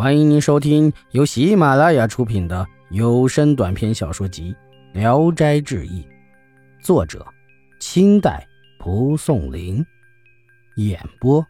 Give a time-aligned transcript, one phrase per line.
[0.00, 4.56] 欢迎您收听由喜马拉雅出品的有声短篇小说集
[4.98, 6.02] 《聊斋志异》，
[6.82, 7.22] 作者：
[7.80, 8.48] 清代
[8.78, 9.84] 蒲松龄，
[10.76, 11.46] 演播：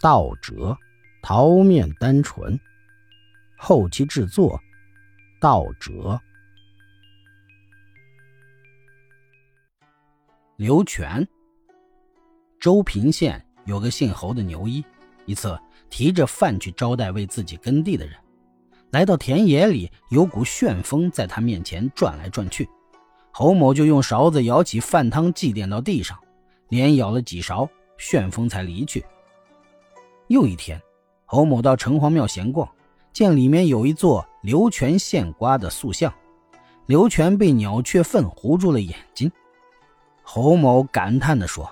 [0.00, 0.76] 道哲、
[1.22, 2.58] 桃面单纯，
[3.56, 4.60] 后期制作：
[5.40, 6.20] 道哲。
[10.56, 11.24] 刘全，
[12.58, 14.84] 周平县有个姓侯的牛医，
[15.24, 15.56] 一次。
[15.92, 18.16] 提着饭去招待为自己耕地的人，
[18.92, 22.66] 来到田野里，有股旋风在他面前转来转去。
[23.30, 26.18] 侯某就用勺子舀起饭汤，祭奠到地上，
[26.70, 29.04] 连舀了几勺，旋风才离去。
[30.28, 30.80] 又一天，
[31.26, 32.66] 侯某到城隍庙闲逛，
[33.12, 36.10] 见里面有一座刘全现瓜的塑像，
[36.86, 39.30] 刘全被鸟雀粪糊住了眼睛。
[40.22, 41.70] 侯某感叹地说：“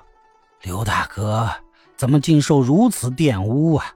[0.60, 1.48] 刘大哥，
[1.96, 3.87] 怎么竟受如此玷污啊？”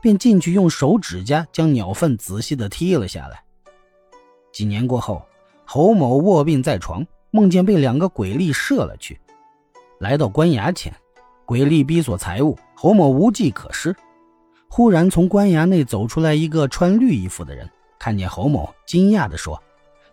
[0.00, 3.42] 便进去用手指甲将鸟粪仔细地剔了下来。
[4.52, 5.22] 几年过后，
[5.64, 9.18] 侯某卧病在床，梦见被两个鬼吏射了去。
[9.98, 10.94] 来到官衙前，
[11.44, 13.94] 鬼吏逼索财物，侯某无计可施。
[14.68, 19.62] 忽然从官衙内走出来一个穿绿衣服的人，看见侯某，惊讶地说：“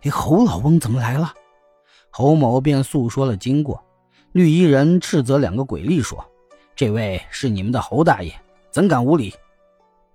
[0.02, 1.34] 哎，侯老翁怎么来了？”
[2.10, 3.82] 侯某便诉说了经过。
[4.32, 6.24] 绿衣人斥责两个鬼吏说
[6.74, 8.32] ：“这位是你们的侯大爷，
[8.70, 9.34] 怎敢无礼？”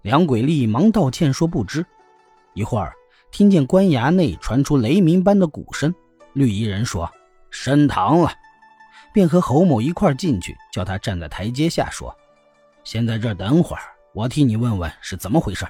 [0.01, 1.85] 两鬼吏忙道歉，说不知。
[2.53, 2.93] 一会儿，
[3.31, 5.93] 听见官衙内传出雷鸣般的鼓声。
[6.33, 7.09] 绿衣人说
[7.51, 8.31] ：“升堂了。”
[9.11, 12.15] 便和侯某一块进去，叫他站在台阶下，说
[12.85, 13.81] ：“先在这儿等会儿，
[14.13, 15.65] 我替你问问是怎么回事。”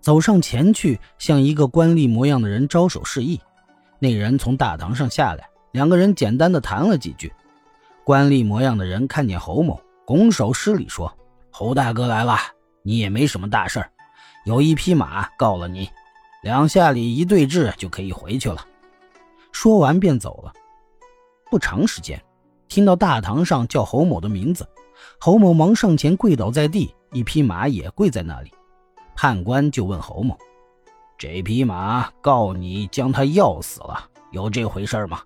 [0.00, 3.40] 走上前去，向一个官吏模样的人招手示意。
[3.98, 7.32] 那人从大堂上下来，两个人简单的谈了几句。
[8.04, 11.14] 官吏模样的人看见侯某，拱手施礼说
[11.50, 12.36] ：“侯大哥来了。”
[12.90, 13.88] 你也没什么大事儿，
[14.44, 15.88] 有一匹马告了你，
[16.42, 18.66] 两下里一对质就可以回去了。
[19.52, 20.52] 说完便走了。
[21.48, 22.20] 不长时间，
[22.66, 24.68] 听到大堂上叫侯某的名字，
[25.20, 28.50] 侯某忙上前跪倒在地，一匹马也跪在那里。
[29.14, 30.36] 判官就问侯某
[31.16, 35.22] ：“这匹马告你将他药死了，有这回事吗？”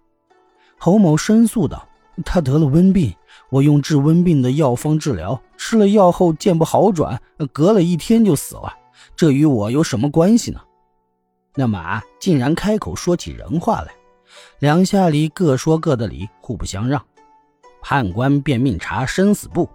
[0.77, 1.89] 侯某申诉道
[2.25, 3.15] ：“他得了瘟病。”
[3.51, 7.21] 我用治瘟病的药方治疗，吃了药后见不好转，
[7.53, 8.73] 隔了一天就死了。
[9.15, 10.61] 这与我有什么关系呢？
[11.55, 13.95] 那马竟然开口说起人话来，
[14.59, 17.01] 两下里各说各的理，互不相让。
[17.81, 19.69] 判官便命查生死簿，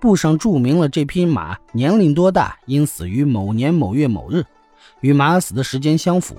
[0.00, 4.42] 簿上注明了这匹马年龄多大，因死于某年某月某日，
[5.00, 6.36] 与马死的时间相符。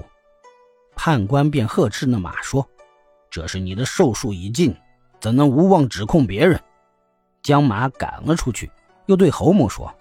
[0.95, 2.67] 判官便呵斥那马说
[3.29, 4.75] ：“这是你的寿数已尽，
[5.19, 6.59] 怎能无望指控别人？”
[7.43, 8.69] 将马赶了出去，
[9.05, 9.93] 又对侯某说：“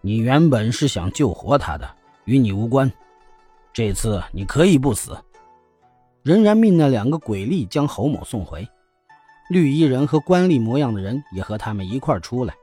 [0.00, 1.88] 你原本是想救活他的，
[2.24, 2.90] 与你无关。
[3.72, 5.16] 这次你可以不死。”
[6.22, 8.68] 仍然命那两个鬼吏将侯某送回。
[9.48, 12.54] 绿衣人和官吏模样的人也和他们一块出来，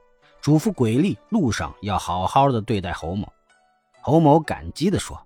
[0.41, 3.27] 嘱咐鬼吏路上要好好的对待侯某。
[4.01, 5.19] 侯某感激地说：“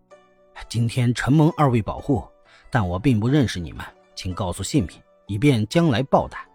[0.69, 2.23] 今天承蒙二位保护，
[2.69, 6.45] 但我并不认识你们，请告诉姓名，以便将来报答。”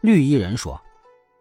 [0.00, 0.80] 绿衣人说。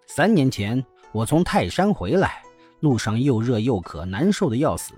[0.08, 2.42] 三年前，我从泰山回来，
[2.80, 4.94] 路上又热又渴，难受的要死。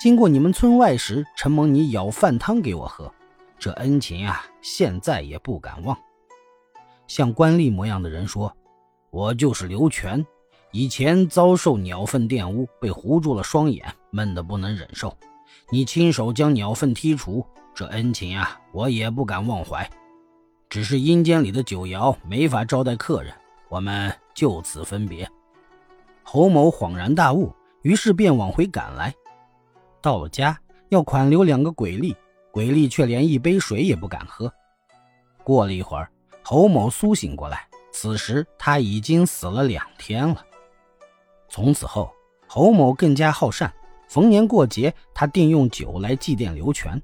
[0.00, 3.12] 经过你们村外时，承蒙你舀饭汤给我喝，
[3.58, 5.96] 这恩情啊，现在也不敢忘。
[7.06, 8.52] 像官吏模样的人说
[9.10, 10.26] ：“我就是刘全，
[10.72, 15.16] 以前遭受鸟粪玷污，被糊住了双眼，闷得不能忍受。
[15.70, 19.88] 你亲手将鸟粪剔除，这恩情啊，我也不敢忘怀。
[20.68, 23.32] 只是阴间里的酒肴没法招待客人。”
[23.68, 25.30] 我们就此分别。
[26.22, 29.14] 侯某恍然大悟，于是便往回赶来。
[30.00, 30.58] 到了家，
[30.88, 32.16] 要款留两个鬼吏，
[32.50, 34.50] 鬼吏却连一杯水也不敢喝。
[35.44, 36.10] 过了一会儿，
[36.42, 40.42] 侯某苏醒过来，此时他已经死了两天了。
[41.50, 42.10] 从此后，
[42.46, 43.70] 侯某更加好善，
[44.08, 46.98] 逢年过节，他定用酒来祭奠刘全。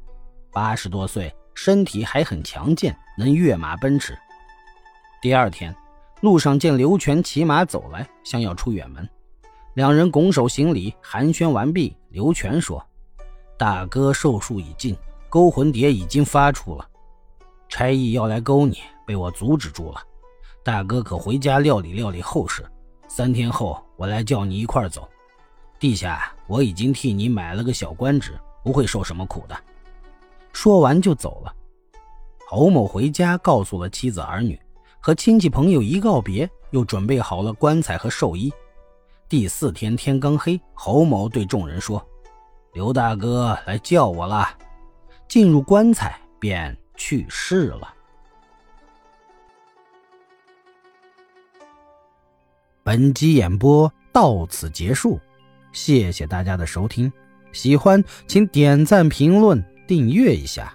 [0.50, 4.19] 八十多岁，身体还很强健，能跃马奔驰。
[5.20, 5.75] 第二天。
[6.20, 9.06] 路上见刘全骑马走来，想要出远门，
[9.75, 11.94] 两人拱手行礼，寒暄完毕。
[12.08, 12.82] 刘全说
[13.58, 14.96] ：“大哥寿数已尽，
[15.28, 16.88] 勾魂蝶已经发出了，
[17.69, 20.00] 差役要来勾你，被我阻止住了。
[20.62, 22.64] 大哥可回家料理料理后事，
[23.06, 25.06] 三天后我来叫你一块走。
[25.78, 28.32] 地下我已经替你买了个小官职，
[28.62, 29.55] 不会受什么苦的。”
[30.55, 31.55] 说完就走了。
[32.46, 34.58] 侯某回家告诉了妻子儿女。
[35.00, 38.50] 和亲戚朋友一告别，又准备好了棺材和寿衣。
[39.29, 42.02] 第四天天刚黑，侯某对众人说
[42.73, 44.49] ：“刘大哥来叫我了。
[45.29, 47.93] 进入棺材便去世了。
[52.82, 55.20] 本集演播到此结束，
[55.70, 57.12] 谢谢大家的收听。
[57.52, 60.75] 喜欢请点赞、评论、订阅一下。